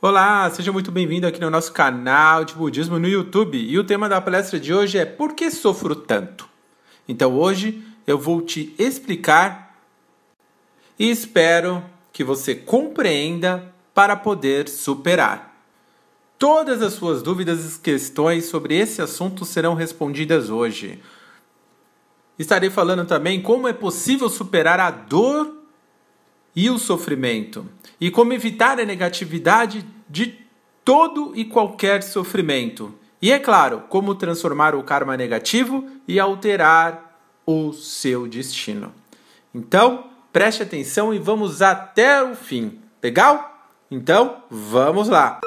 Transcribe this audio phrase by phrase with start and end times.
[0.00, 3.58] Olá, seja muito bem-vindo aqui no nosso canal de budismo no YouTube.
[3.58, 6.48] E o tema da palestra de hoje é Por que sofro tanto?
[7.08, 9.76] Então hoje eu vou te explicar
[10.96, 11.82] e espero
[12.12, 15.60] que você compreenda para poder superar.
[16.38, 21.02] Todas as suas dúvidas e questões sobre esse assunto serão respondidas hoje.
[22.38, 25.57] Estarei falando também como é possível superar a dor
[26.54, 27.66] e o sofrimento,
[28.00, 30.38] e como evitar a negatividade de
[30.84, 32.94] todo e qualquer sofrimento.
[33.20, 38.92] E é claro, como transformar o karma negativo e alterar o seu destino.
[39.54, 42.78] Então, preste atenção e vamos até o fim.
[43.02, 43.58] Legal?
[43.90, 45.40] Então, vamos lá.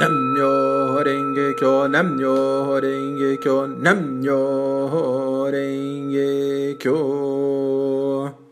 [0.00, 8.43] Namyo Renge Kyo, Namyo Renge Kyo, Namyo Renge Kyo.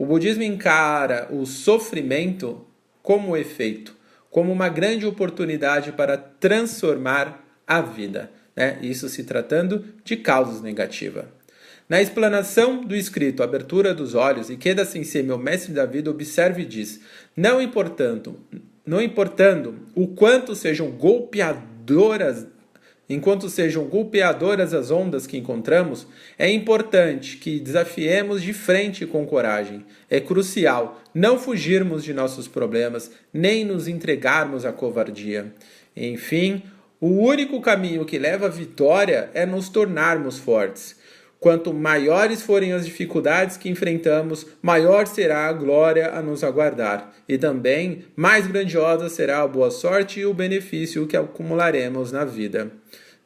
[0.00, 2.64] O budismo encara o sofrimento
[3.02, 3.94] como efeito,
[4.30, 8.78] como uma grande oportunidade para transformar a vida, né?
[8.80, 11.26] isso se tratando de causas negativas.
[11.86, 16.64] Na explanação do escrito Abertura dos Olhos, Ikeda Sensei, meu mestre da vida, observe e
[16.64, 17.02] diz:
[17.36, 18.40] Não importando,
[18.86, 22.46] não importando o quanto sejam golpeadoras
[23.10, 26.06] Enquanto sejam golpeadoras as ondas que encontramos,
[26.38, 29.84] é importante que desafiemos de frente com coragem.
[30.08, 35.52] É crucial não fugirmos de nossos problemas, nem nos entregarmos à covardia.
[35.96, 36.62] Enfim,
[37.00, 40.99] o único caminho que leva à vitória é nos tornarmos fortes.
[41.40, 47.38] Quanto maiores forem as dificuldades que enfrentamos, maior será a glória a nos aguardar, e
[47.38, 52.70] também mais grandiosa será a boa sorte e o benefício que acumularemos na vida.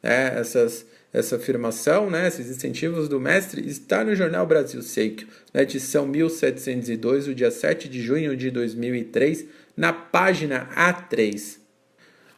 [0.01, 5.63] É, essas, essa afirmação, né, esses incentivos do mestre, está no jornal Brasil Seikyo, na
[5.63, 11.64] edição 1702, do dia 7 de junho de 2003, na página A3.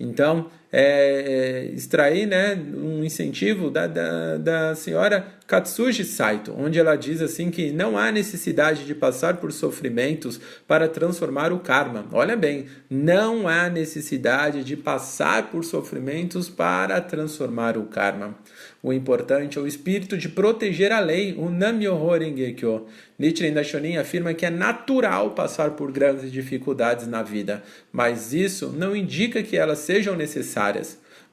[0.00, 6.96] Então, é, é, extrair né, um incentivo da, da, da senhora Katsuji Saito, onde ela
[6.96, 12.06] diz assim que não há necessidade de passar por sofrimentos para transformar o karma.
[12.10, 18.34] Olha bem, não há necessidade de passar por sofrimentos para transformar o karma.
[18.82, 22.86] O importante é o espírito de proteger a lei, o Nam-myoho Renge-kyo.
[23.18, 27.62] Nichiren Daishonin afirma que é natural passar por grandes dificuldades na vida,
[27.92, 30.63] mas isso não indica que elas sejam necessárias.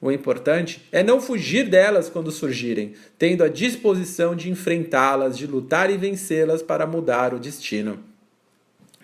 [0.00, 5.90] O importante é não fugir delas quando surgirem, tendo a disposição de enfrentá-las, de lutar
[5.90, 8.00] e vencê-las para mudar o destino.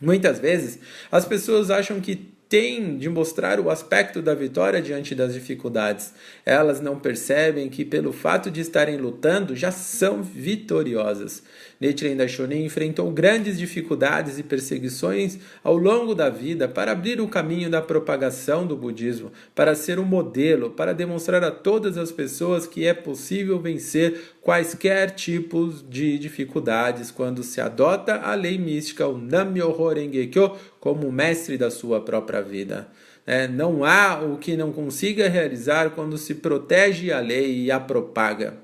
[0.01, 0.81] Muitas vezes,
[1.11, 6.15] as pessoas acham que têm de mostrar o aspecto da vitória diante das dificuldades.
[6.47, 11.43] Elas não percebem que, pelo fato de estarem lutando, já são vitoriosas.
[11.81, 17.71] Nichiren Daishonin enfrentou grandes dificuldades e perseguições ao longo da vida para abrir o caminho
[17.71, 22.87] da propagação do budismo, para ser um modelo, para demonstrar a todas as pessoas que
[22.87, 29.93] é possível vencer quaisquer tipos de dificuldades quando se adota a lei mística, o Nam-myoho
[29.93, 32.89] Renge-kyo, como mestre da sua própria vida.
[33.27, 37.79] É, não há o que não consiga realizar quando se protege a lei e a
[37.79, 38.55] propaga.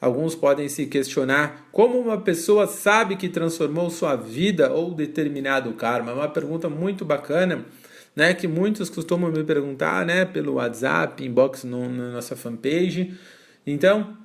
[0.00, 6.12] Alguns podem se questionar como uma pessoa sabe que transformou sua vida ou determinado karma.
[6.12, 7.64] É uma pergunta muito bacana,
[8.14, 8.34] né?
[8.34, 10.24] Que muitos costumam me perguntar, né?
[10.24, 13.14] Pelo WhatsApp, inbox no, na nossa fanpage.
[13.66, 14.16] Então,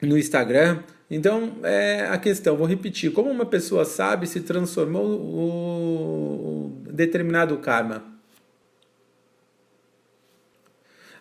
[0.00, 0.80] no Instagram.
[1.10, 8.04] Então, é a questão, vou repetir, como uma pessoa sabe se transformou o, determinado karma?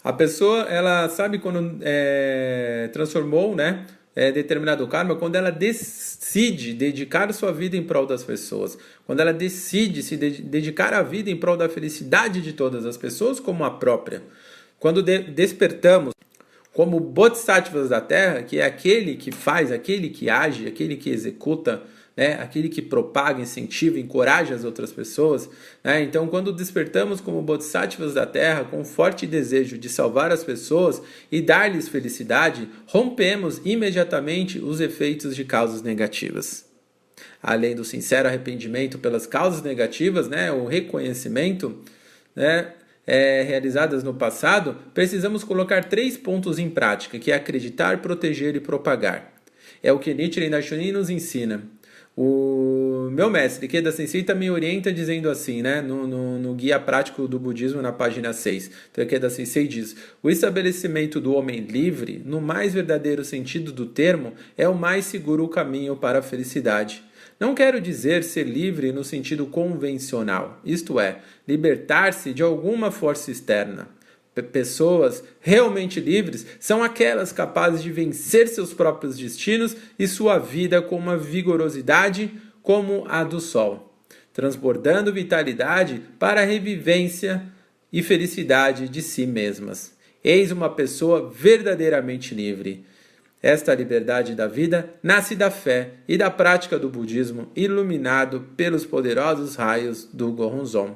[0.04, 3.88] A pessoa, ela sabe quando é, transformou, né?
[4.16, 9.32] É, determinado karma quando ela decide dedicar sua vida em prol das pessoas, quando ela
[9.32, 13.64] decide se de dedicar a vida em prol da felicidade de todas as pessoas como
[13.64, 14.22] a própria.
[14.80, 16.14] Quando de despertamos
[16.74, 21.84] como bodhisattvas da Terra, que é aquele que faz, aquele que age, aquele que executa,
[22.16, 22.34] né?
[22.34, 25.50] aquele que propaga, incentiva, encoraja as outras pessoas.
[25.84, 26.04] Né?
[26.04, 31.02] Então, quando despertamos como bodhisattvas da Terra com um forte desejo de salvar as pessoas
[31.32, 36.68] e dar-lhes felicidade, rompemos imediatamente os efeitos de causas negativas.
[37.42, 40.52] Além do sincero arrependimento pelas causas negativas, né?
[40.52, 41.80] o reconhecimento,
[42.36, 42.74] né?
[43.06, 48.60] É, realizadas no passado, precisamos colocar três pontos em prática, que é acreditar, proteger e
[48.60, 49.34] propagar.
[49.82, 51.64] É o que Nichiren Daishonin nos ensina.
[52.22, 57.26] O meu mestre, Keda Sensei, também orienta dizendo assim, né, no, no, no, Guia Prático
[57.30, 58.70] do Budismo, na página 6.
[58.92, 64.34] Então, Keda Sensei diz: O estabelecimento do homem livre, no mais verdadeiro sentido do termo,
[64.58, 67.02] é o mais seguro caminho para a felicidade.
[67.40, 73.88] Não quero dizer ser livre no sentido convencional, isto é, libertar-se de alguma força externa.
[74.36, 80.82] P pessoas realmente livres são aquelas capazes de vencer seus próprios destinos e sua vida
[80.82, 82.30] com uma vigorosidade
[82.62, 83.94] como a do sol,
[84.34, 87.44] transbordando vitalidade para a revivência
[87.92, 89.94] e felicidade de si mesmas.
[90.22, 92.86] Eis uma pessoa verdadeiramente livre.
[93.42, 99.56] Esta liberdade da vida nasce da fé e da prática do budismo, iluminado pelos poderosos
[99.56, 100.96] raios do Goronzon.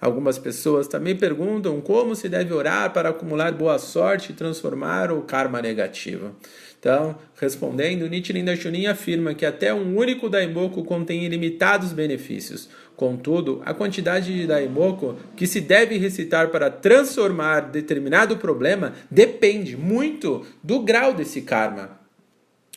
[0.00, 5.22] Algumas pessoas também perguntam como se deve orar para acumular boa sorte e transformar o
[5.22, 6.36] karma negativo.
[6.78, 12.68] Então, respondendo, Nichiren Daishonin afirma que até um único Daimoku contém ilimitados benefícios.
[12.96, 20.46] Contudo, a quantidade de Daimoku que se deve recitar para transformar determinado problema depende muito
[20.62, 22.00] do grau desse karma.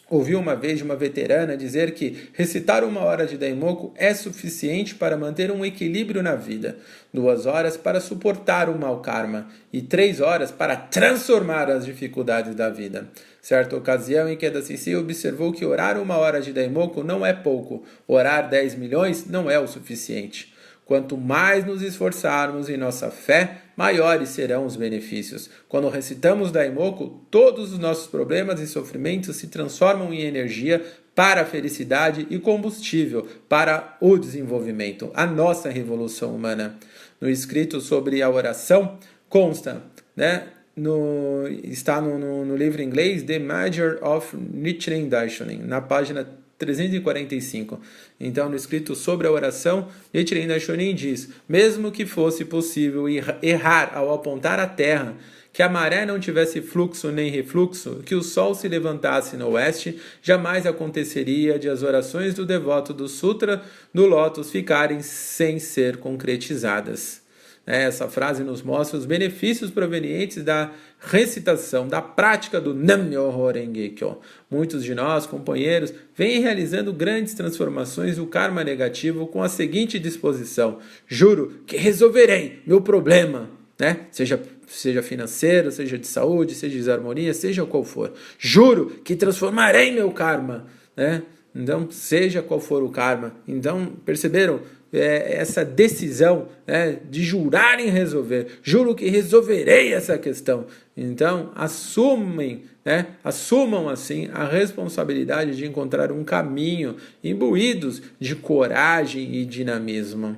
[0.10, 5.16] Ouvi uma vez uma veterana dizer que recitar uma hora de Daimoku é suficiente para
[5.16, 6.78] manter um equilíbrio na vida,
[7.14, 12.70] duas horas para suportar o mau karma e três horas para transformar as dificuldades da
[12.72, 13.08] vida.
[13.42, 17.34] Certa ocasião em que a Sissi observou que orar uma hora de Daimoku não é
[17.34, 20.54] pouco, orar dez milhões não é o suficiente.
[20.86, 25.48] Quanto mais nos esforçarmos em nossa fé, maiores serão os benefícios.
[25.68, 30.84] Quando recitamos Daimoku, todos os nossos problemas e sofrimentos se transformam em energia
[31.14, 36.78] para a felicidade e combustível para o desenvolvimento, a nossa revolução humana.
[37.22, 38.98] No escrito sobre a oração,
[39.30, 39.84] consta,
[40.16, 40.48] né?
[40.80, 46.26] No, está no, no, no livro inglês The Major of Nichiren Daishonin, na página
[46.58, 47.80] 345.
[48.20, 53.06] Então, no escrito sobre a oração, Nichiren Daishonin diz: mesmo que fosse possível
[53.42, 55.18] errar ao apontar a terra,
[55.52, 60.00] que a maré não tivesse fluxo nem refluxo, que o sol se levantasse no oeste,
[60.22, 63.62] jamais aconteceria de as orações do devoto do Sutra
[63.94, 67.28] do Lótus ficarem sem ser concretizadas.
[67.66, 74.18] É, essa frase nos mostra os benefícios provenientes da recitação, da prática do Nam-myoho Renge-kyo.
[74.50, 80.80] Muitos de nós, companheiros, vêm realizando grandes transformações do karma negativo com a seguinte disposição:
[81.08, 84.08] juro que resolverei meu problema, né?
[84.12, 84.40] Seja
[84.70, 88.14] seja financeiro, seja de saúde, seja de desarmonia, seja qual for.
[88.38, 91.24] Juro que transformarei meu karma, né?
[91.54, 93.34] Então, seja qual for o karma.
[93.48, 94.62] Então, perceberam?
[94.92, 98.60] É, essa decisão né, de jurar em resolver.
[98.64, 100.66] Juro que resolverei essa questão.
[100.96, 109.46] Então, assumem, né, assumam assim a responsabilidade de encontrar um caminho imbuídos de coragem e
[109.46, 110.38] dinamismo.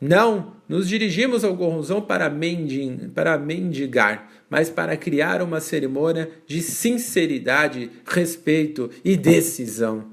[0.00, 2.32] Não nos dirigimos ao Gorronzão para,
[3.14, 10.11] para mendigar, mas para criar uma cerimônia de sinceridade, respeito e decisão.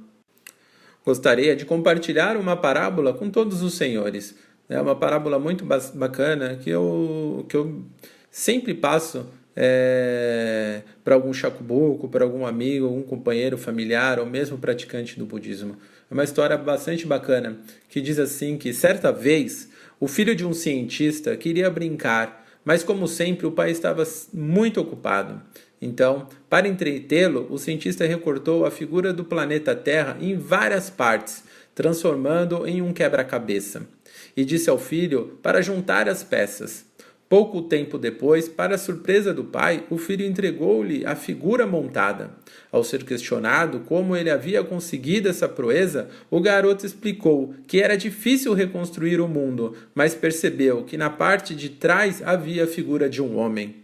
[1.06, 4.36] Gostaria de compartilhar uma parábola com todos os senhores.
[4.68, 7.84] É uma parábola muito bacana que eu, que eu
[8.30, 9.26] sempre passo
[9.56, 15.76] é, para algum chacubuco, para algum amigo, algum companheiro familiar ou mesmo praticante do budismo.
[16.10, 17.58] É uma história bastante bacana
[17.90, 23.08] que diz assim que certa vez o filho de um cientista queria brincar, mas como
[23.08, 24.04] sempre o pai estava
[24.34, 25.42] muito ocupado.
[25.82, 31.44] Então, para entretê-lo, o cientista recortou a figura do planeta Terra em várias partes,
[31.74, 33.88] transformando em um quebra-cabeça.
[34.36, 36.86] E disse ao filho para juntar as peças.
[37.30, 42.32] Pouco tempo depois, para surpresa do pai, o filho entregou-lhe a figura montada.
[42.72, 48.56] Ao ser questionado como ele havia conseguido essa proeza, o garoto explicou que era difícil
[48.56, 53.38] reconstruir o mundo, mas percebeu que na parte de trás havia a figura de um
[53.38, 53.76] homem.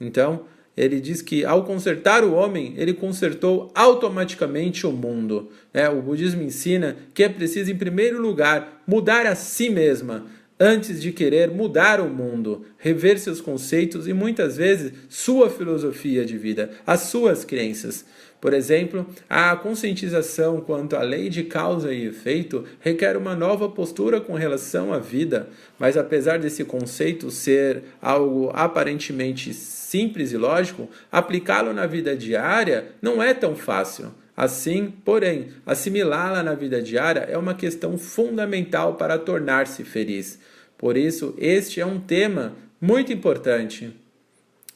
[0.00, 5.50] Então, ele diz que ao consertar o homem, ele consertou automaticamente o mundo.
[5.72, 10.26] É, o budismo ensina que é preciso, em primeiro lugar, mudar a si mesma,
[10.60, 16.36] antes de querer mudar o mundo, rever seus conceitos e muitas vezes sua filosofia de
[16.36, 18.04] vida, as suas crenças.
[18.46, 24.20] Por exemplo, a conscientização quanto à lei de causa e efeito requer uma nova postura
[24.20, 25.48] com relação à vida,
[25.80, 33.20] mas apesar desse conceito ser algo aparentemente simples e lógico, aplicá-lo na vida diária não
[33.20, 34.14] é tão fácil.
[34.36, 40.38] Assim, porém, assimilá-la na vida diária é uma questão fundamental para tornar-se feliz.
[40.78, 43.92] Por isso, este é um tema muito importante.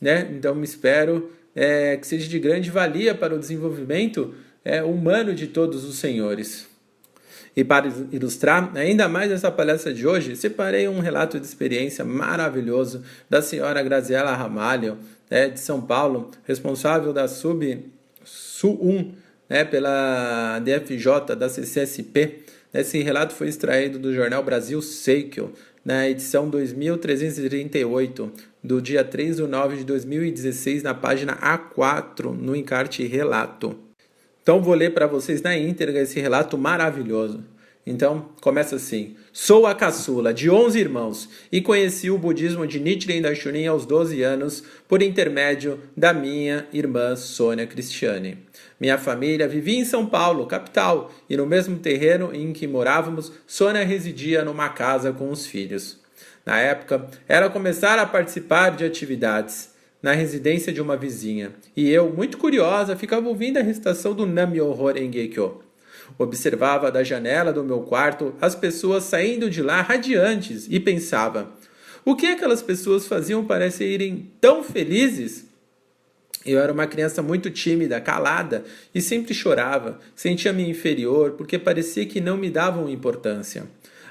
[0.01, 0.29] Né?
[0.33, 5.47] Então, me espero é, que seja de grande valia para o desenvolvimento é, humano de
[5.47, 6.69] todos os senhores.
[7.57, 13.03] E para ilustrar ainda mais essa palestra de hoje, separei um relato de experiência maravilhoso
[13.29, 17.85] da senhora Graziela Ramalho, né, de São Paulo, responsável da Sub
[18.25, 19.13] Sul 1,
[19.49, 22.41] né, pela DFJ da CCSP.
[22.73, 25.53] Esse relato foi extraído do jornal Brasil Seikyo,
[25.85, 33.07] na edição 2338, do dia 3 de 9 de 2016, na página A4, no encarte
[33.07, 33.77] relato.
[34.43, 37.45] Então vou ler para vocês na íntegra esse relato maravilhoso.
[37.87, 43.23] Então, começa assim: Sou a caçula de 11 irmãos e conheci o budismo de Nichiren
[43.23, 48.39] Daishonin aos 12 anos por intermédio da minha irmã Sônia Cristiane.
[48.79, 53.85] Minha família vivia em São Paulo, capital, e no mesmo terreno em que morávamos, Sônia
[53.85, 56.00] residia numa casa com os filhos.
[56.45, 59.71] Na época, era começar a participar de atividades
[60.03, 65.63] na residência de uma vizinha, e eu, muito curiosa, ficava ouvindo a recitação do Nam-myoho.
[66.19, 71.51] Observava da janela do meu quarto as pessoas saindo de lá radiantes e pensava:
[72.05, 75.45] o que aquelas pessoas faziam para serem tão felizes?
[76.45, 82.21] Eu era uma criança muito tímida, calada e sempre chorava, sentia-me inferior porque parecia que
[82.21, 83.65] não me davam importância.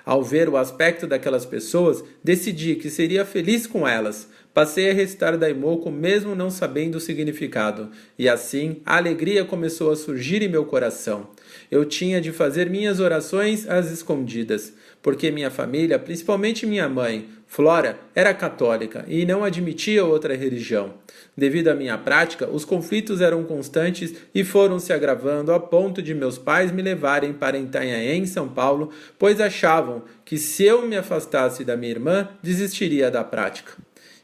[0.10, 4.28] Ao ver o aspecto daquelas pessoas, decidi que seria feliz com elas.
[4.51, 9.96] Passei a recitar Daimoku mesmo não sabendo o significado, e assim a alegria começou a
[9.96, 11.28] surgir em meu coração.
[11.70, 17.98] Eu tinha de fazer minhas orações às escondidas, porque minha família, principalmente minha mãe, Flora,
[18.13, 20.94] era católica e não admitia outra religião.
[21.36, 26.13] Devido à minha prática, os conflitos eram constantes e foram se agravando a ponto de
[26.13, 31.63] meus pais me levarem para Itanhaém, São Paulo, pois achavam que se eu me afastasse
[31.63, 33.72] da minha irmã, desistiria da prática.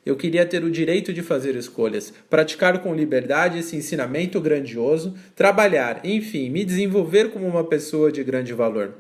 [0.05, 6.01] Eu queria ter o direito de fazer escolhas, praticar com liberdade esse ensinamento grandioso, trabalhar,
[6.03, 8.93] enfim, me desenvolver como uma pessoa de grande valor.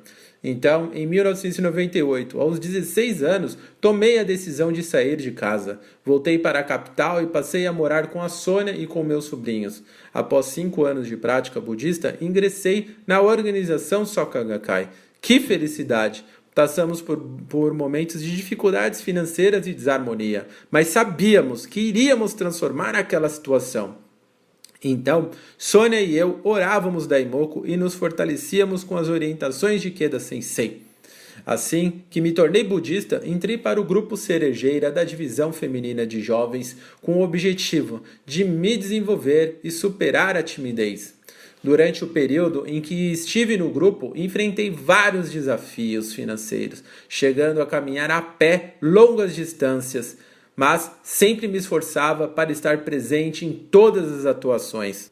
[0.47, 5.79] Então, em 1998, aos 16 anos, tomei a decisão de sair de casa.
[6.05, 9.81] Voltei para a capital e passei a morar com a Sônia e com meus sobrinhos.
[10.13, 14.89] Após cinco anos de prática budista, ingressei na organização Soka Gakkai.
[15.19, 16.23] Que felicidade!
[16.53, 17.17] Passamos por,
[17.49, 24.04] por momentos de dificuldades financeiras e desarmonia, mas sabíamos que iríamos transformar aquela situação.
[24.87, 30.83] Então, Sônia e eu orávamos Daimoku e nos fortalecíamos com as orientações de Keda Sensei.
[31.43, 36.77] Assim que me tornei budista, entrei para o grupo cerejeira da divisão feminina de jovens
[37.01, 41.15] com o objetivo de me desenvolver e superar a timidez.
[41.63, 48.11] Durante o período em que estive no grupo, enfrentei vários desafios financeiros, chegando a caminhar
[48.11, 50.15] a pé longas distâncias,
[50.55, 55.11] mas sempre me esforçava para estar presente em todas as atuações.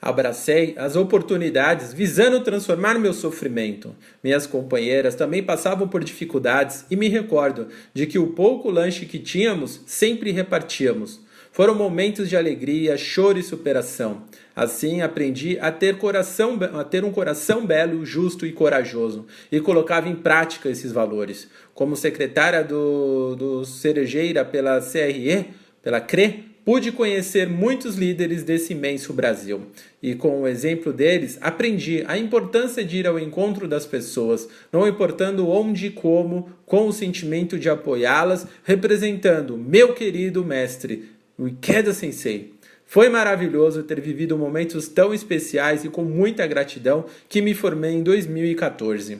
[0.00, 3.94] Abracei as oportunidades visando transformar meu sofrimento.
[4.22, 9.20] Minhas companheiras também passavam por dificuldades e me recordo de que o pouco lanche que
[9.20, 11.20] tínhamos sempre repartíamos.
[11.52, 14.24] Foram momentos de alegria, choro e superação.
[14.54, 20.08] Assim aprendi a ter, coração, a ter um coração belo, justo e corajoso, e colocava
[20.08, 21.48] em prática esses valores.
[21.74, 25.46] Como secretária do, do Cerejeira pela CRE,
[25.82, 29.62] pela CRE, pude conhecer muitos líderes desse imenso Brasil.
[30.02, 34.86] E com o exemplo deles, aprendi a importância de ir ao encontro das pessoas, não
[34.86, 41.92] importando onde e como, com o sentimento de apoiá-las, representando meu querido mestre o Ikeda
[41.92, 42.51] Sensei.
[42.92, 48.02] Foi maravilhoso ter vivido momentos tão especiais e com muita gratidão que me formei em
[48.02, 49.16] 2014.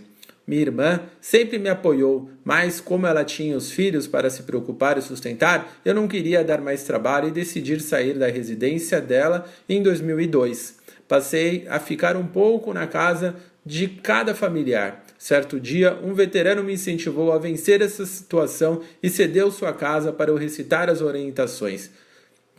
[0.46, 5.00] Minha irmã sempre me apoiou, mas como ela tinha os filhos para se preocupar e
[5.00, 10.76] sustentar, eu não queria dar mais trabalho e decidi sair da residência dela em 2002.
[11.08, 15.02] Passei a ficar um pouco na casa de cada familiar.
[15.16, 20.30] Certo dia, um veterano me incentivou a vencer essa situação e cedeu sua casa para
[20.30, 21.90] eu recitar as orientações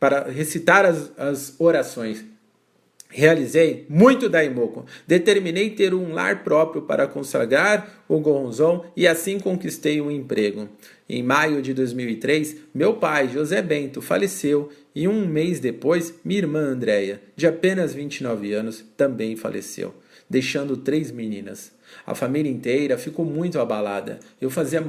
[0.04, 2.26] para recitar as, as orações.
[3.08, 4.86] Realizei muito daimoku.
[5.08, 10.68] Determinei ter um lar próprio para consagrar o Goronzon e assim conquistei um emprego.
[11.08, 16.60] Em maio de 2003, meu pai, José Bento, faleceu e um mês depois, minha irmã
[16.60, 19.94] Andréia, de apenas 29 anos, também faleceu,
[20.34, 21.72] deixando três meninas.
[22.08, 24.20] A família inteira ficou muito abalada.
[24.42, 24.84] Eu fazia,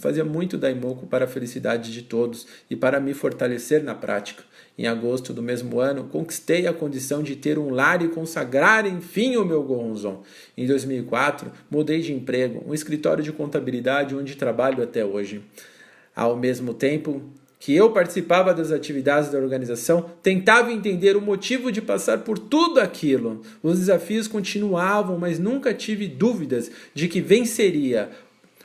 [0.00, 4.42] fazia muito daimoku para a felicidade de todos e para me fortalecer na prática.
[4.76, 9.36] Em agosto do mesmo ano, conquistei a condição de ter um lar e consagrar enfim
[9.36, 10.24] o meu Gonzon.
[10.58, 15.40] Em 2004, mudei de emprego, um escritório de contabilidade onde trabalho até hoje.
[16.16, 17.22] Ao mesmo tempo
[17.60, 22.80] que eu participava das atividades da organização, tentava entender o motivo de passar por tudo
[22.80, 23.42] aquilo.
[23.62, 28.08] Os desafios continuavam, mas nunca tive dúvidas de que venceria.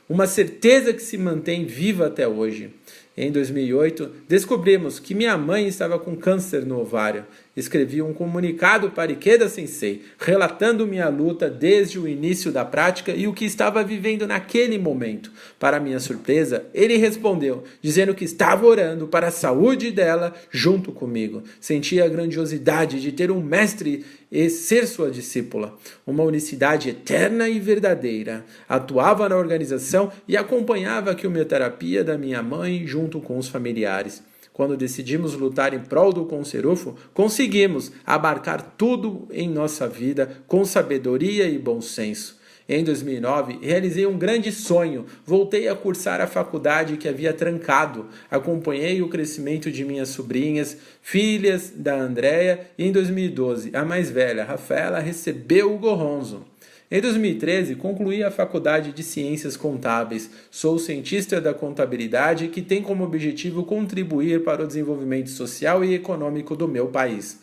[0.08, 2.70] Uma certeza que se mantém viva até hoje.
[3.14, 7.26] Em 2008, descobrimos que minha mãe estava com câncer no ovário.
[7.56, 13.26] Escrevi um comunicado para Ikeda Sensei, relatando minha luta desde o início da prática e
[13.26, 15.32] o que estava vivendo naquele momento.
[15.58, 21.42] Para minha surpresa, ele respondeu, dizendo que estava orando para a saúde dela junto comigo.
[21.58, 25.78] Senti a grandiosidade de ter um mestre e ser sua discípula.
[26.06, 28.44] Uma unicidade eterna e verdadeira.
[28.68, 34.22] Atuava na organização e acompanhava a quimioterapia da minha mãe junto com os familiares.
[34.56, 41.46] Quando decidimos lutar em prol do Conserufo, conseguimos abarcar tudo em nossa vida com sabedoria
[41.46, 42.40] e bom senso.
[42.66, 45.04] Em 2009, realizei um grande sonho.
[45.26, 48.06] Voltei a cursar a faculdade que havia trancado.
[48.30, 54.42] Acompanhei o crescimento de minhas sobrinhas, filhas da Andréia, e em 2012, a mais velha,
[54.42, 56.46] Rafaela, recebeu o Gorronzo.
[56.88, 60.30] Em 2013, concluí a Faculdade de Ciências Contábeis.
[60.52, 66.54] Sou cientista da contabilidade que tem como objetivo contribuir para o desenvolvimento social e econômico
[66.54, 67.40] do meu país.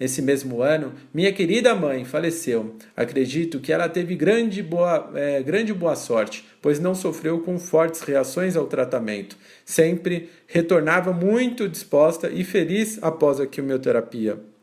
[0.00, 2.74] Nesse mesmo ano, minha querida mãe faleceu.
[2.96, 8.00] Acredito que ela teve grande boa, é, grande boa sorte, pois não sofreu com fortes
[8.00, 9.36] reações ao tratamento.
[9.62, 14.55] Sempre retornava muito disposta e feliz após a quimioterapia.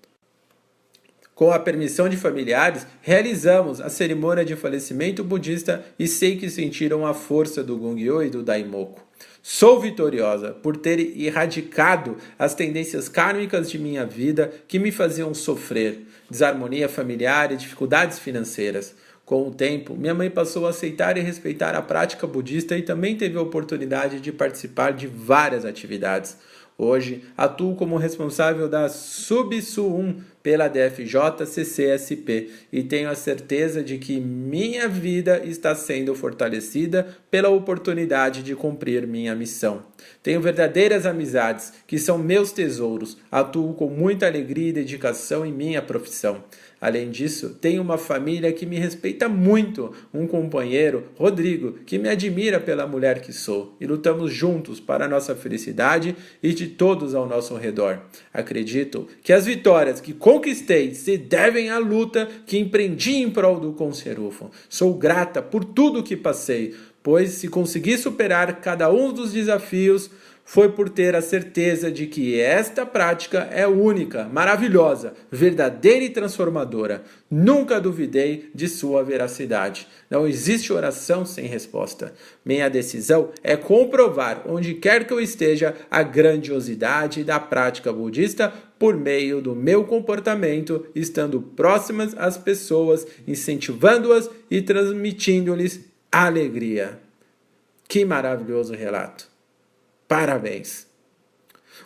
[1.43, 7.05] Com a permissão de familiares, realizamos a cerimônia de falecimento budista e sei que sentiram
[7.05, 9.01] a força do Gongyo e do Daimoku.
[9.41, 16.07] Sou vitoriosa por ter erradicado as tendências kármicas de minha vida que me faziam sofrer,
[16.29, 18.95] desarmonia familiar e dificuldades financeiras.
[19.25, 23.17] Com o tempo, minha mãe passou a aceitar e respeitar a prática budista e também
[23.17, 26.37] teve a oportunidade de participar de várias atividades.
[26.77, 34.89] Hoje, atuo como responsável da Subsu1 pela DFJ-CCSP e tenho a certeza de que minha
[34.89, 39.85] vida está sendo fortalecida pela oportunidade de cumprir minha missão.
[40.21, 45.81] Tenho verdadeiras amizades que são meus tesouros, atuo com muita alegria e dedicação em minha
[45.81, 46.43] profissão.
[46.83, 52.59] Além disso, tenho uma família que me respeita muito, um companheiro, Rodrigo, que me admira
[52.59, 57.25] pela mulher que sou, e lutamos juntos para a nossa felicidade e de todos ao
[57.25, 58.01] nosso redor.
[58.33, 63.71] Acredito que as vitórias que conquistei se devem à luta que empreendi em prol do
[63.71, 64.51] Conserufo.
[64.67, 70.11] Sou grata por tudo que passei, pois se consegui superar cada um dos desafios,
[70.45, 77.03] foi por ter a certeza de que esta prática é única, maravilhosa, verdadeira e transformadora.
[77.31, 79.87] Nunca duvidei de sua veracidade.
[80.09, 82.13] Não existe oração sem resposta.
[82.45, 88.97] Minha decisão é comprovar, onde quer que eu esteja, a grandiosidade da prática budista por
[88.97, 95.79] meio do meu comportamento, estando próximas às pessoas, incentivando-as e transmitindo-lhes
[96.11, 96.99] alegria.
[97.87, 99.32] Que maravilhoso relato!
[100.13, 100.85] Parabéns!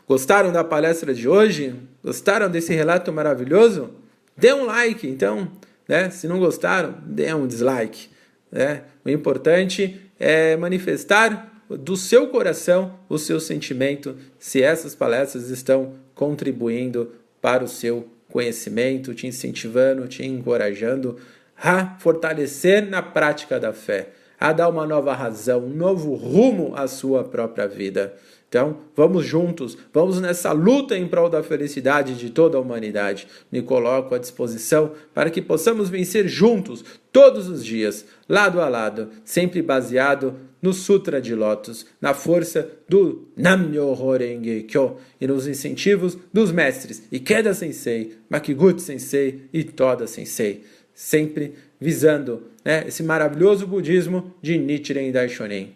[0.06, 1.74] Gostaram da palestra de hoje?
[2.04, 3.92] Gostaram desse relato maravilhoso?
[4.36, 5.50] Dê um like, então,
[5.88, 6.10] né?
[6.10, 8.10] Se não gostaram, dê um dislike.
[8.52, 8.84] Né?
[9.06, 17.14] O importante é manifestar do seu coração o seu sentimento se essas palestras estão contribuindo
[17.42, 21.18] para o seu conhecimento, te incentivando, te encorajando
[21.56, 24.10] a fortalecer na prática da fé
[24.40, 28.14] a dar uma nova razão, um novo rumo à sua própria vida.
[28.50, 33.28] Então, vamos juntos, vamos nessa luta em prol da felicidade de toda a humanidade.
[33.52, 39.10] Me coloco à disposição para que possamos vencer juntos, todos os dias, lado a lado,
[39.26, 46.18] sempre baseado no Sutra de Lotus, na força do Nam-myoho Renge Kyo e nos incentivos
[46.32, 50.64] dos mestres Ikeda Sensei, Makiguchi Sensei e Toda Sensei.
[50.94, 55.74] Sempre visando né, esse maravilhoso budismo de Nichiren Daishonin.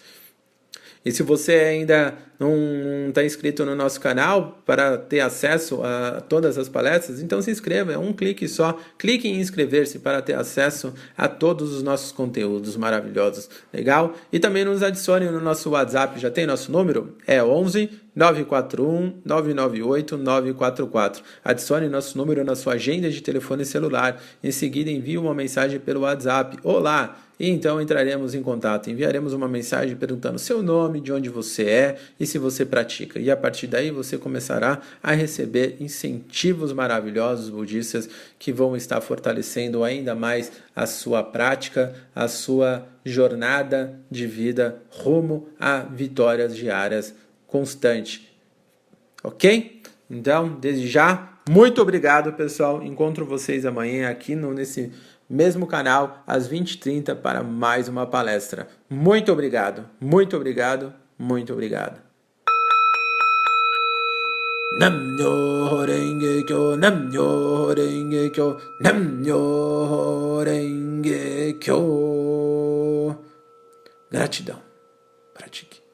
[1.06, 6.58] E se você ainda não está inscrito no nosso canal para ter acesso a todas
[6.58, 8.76] as palestras, então se inscreva, é um clique só.
[8.98, 13.48] Clique em inscrever-se para ter acesso a todos os nossos conteúdos maravilhosos.
[13.72, 14.16] Legal?
[14.32, 17.16] E também nos adicione no nosso WhatsApp, já tem nosso número?
[17.24, 21.22] É 11 941 998 944.
[21.44, 24.22] Adicione nosso número na sua agenda de telefone celular.
[24.42, 26.56] Em seguida, envie uma mensagem pelo WhatsApp.
[26.64, 27.18] Olá!
[27.38, 28.88] E então entraremos em contato.
[28.88, 33.20] Enviaremos uma mensagem perguntando seu nome, de onde você é e se você pratica.
[33.20, 39.84] E a partir daí você começará a receber incentivos maravilhosos budistas que vão estar fortalecendo
[39.84, 47.14] ainda mais a sua prática, a sua jornada de vida rumo a vitórias diárias
[47.56, 48.30] constante.
[49.24, 49.82] Ok?
[50.10, 52.82] Então, desde já, muito obrigado, pessoal.
[52.82, 54.92] Encontro vocês amanhã aqui no, nesse
[55.28, 58.68] mesmo canal, às 20h30, para mais uma palestra.
[58.90, 61.98] Muito obrigado, muito obrigado, muito obrigado.
[64.78, 66.76] Namyo Renge Kyo,
[67.74, 68.58] Renge Kyo,
[70.44, 73.16] Renge Kyo.
[74.10, 74.60] Gratidão.
[75.32, 75.85] Pratique.